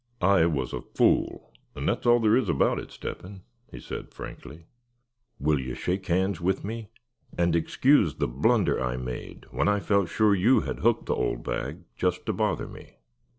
"I 0.23 0.47
was 0.47 0.73
a 0.73 0.81
fool, 0.81 1.53
and 1.75 1.87
that's 1.87 2.07
all 2.07 2.19
there 2.19 2.35
is 2.35 2.49
about 2.49 2.79
it, 2.79 2.89
Step 2.89 3.21
hen," 3.21 3.43
he 3.69 3.79
said, 3.79 4.11
frankly. 4.15 4.65
"Will 5.39 5.59
you 5.59 5.75
shake 5.75 6.07
hands 6.07 6.41
with 6.41 6.63
me, 6.63 6.89
and 7.37 7.55
excuse 7.55 8.15
the 8.15 8.27
blunder 8.27 8.83
I 8.83 8.97
made 8.97 9.45
when 9.51 9.67
I 9.67 9.79
felt 9.79 10.09
sure 10.09 10.33
you 10.33 10.61
had 10.61 10.79
hooked 10.79 11.05
the 11.05 11.13
old 11.13 11.43
bag, 11.43 11.83
just 11.99 12.25
to 12.25 12.33
bother 12.33 12.67
me?" 12.67 12.95